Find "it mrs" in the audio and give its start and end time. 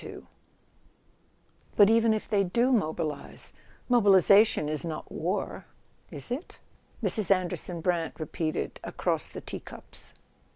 6.31-7.29